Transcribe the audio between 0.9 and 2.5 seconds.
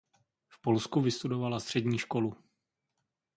vystudovala střední školu.